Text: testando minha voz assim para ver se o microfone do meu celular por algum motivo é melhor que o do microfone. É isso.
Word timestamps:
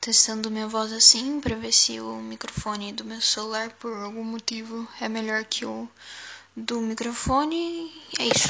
testando 0.00 0.50
minha 0.50 0.66
voz 0.66 0.92
assim 0.92 1.40
para 1.40 1.56
ver 1.56 1.72
se 1.72 2.00
o 2.00 2.16
microfone 2.16 2.92
do 2.92 3.04
meu 3.04 3.20
celular 3.20 3.70
por 3.78 3.92
algum 3.92 4.24
motivo 4.24 4.88
é 5.00 5.08
melhor 5.08 5.44
que 5.44 5.66
o 5.66 5.88
do 6.56 6.80
microfone. 6.80 7.92
É 8.18 8.24
isso. 8.24 8.48